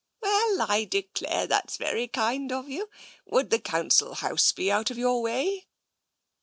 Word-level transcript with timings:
"Well, 0.19 0.63
I 0.67 0.85
declare 0.85 1.45
that's 1.45 1.77
very 1.77 2.07
kind 2.07 2.51
of 2.51 2.67
you. 2.67 2.89
Would 3.27 3.51
the 3.51 3.59
Council 3.59 4.15
House 4.15 4.51
be 4.51 4.71
out 4.71 4.89
of 4.89 4.97
your 4.97 5.21
way? 5.21 5.67